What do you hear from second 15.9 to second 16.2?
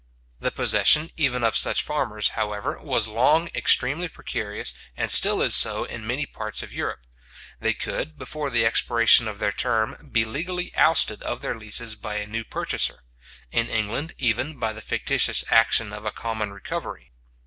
of a